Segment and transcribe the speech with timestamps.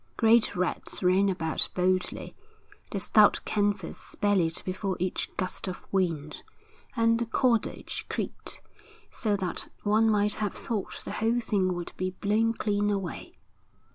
[0.17, 2.35] Great rats ran about boldly.
[2.89, 6.37] The stout canvas bellied before each gust of wind,
[6.95, 8.63] and the cordage creaked,
[9.11, 13.37] so that one might have thought the whole thing would be blown clean away.